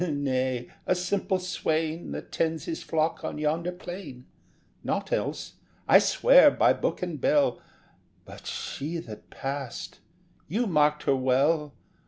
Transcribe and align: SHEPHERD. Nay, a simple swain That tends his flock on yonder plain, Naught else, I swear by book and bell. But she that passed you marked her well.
SHEPHERD. 0.01 0.17
Nay, 0.17 0.67
a 0.87 0.95
simple 0.95 1.37
swain 1.37 2.09
That 2.11 2.31
tends 2.31 2.65
his 2.65 2.81
flock 2.81 3.23
on 3.23 3.37
yonder 3.37 3.71
plain, 3.71 4.25
Naught 4.83 5.11
else, 5.11 5.53
I 5.87 5.99
swear 5.99 6.49
by 6.49 6.73
book 6.73 7.03
and 7.03 7.21
bell. 7.21 7.61
But 8.25 8.47
she 8.47 8.97
that 8.97 9.29
passed 9.29 9.99
you 10.47 10.65
marked 10.65 11.03
her 11.03 11.15
well. 11.15 11.75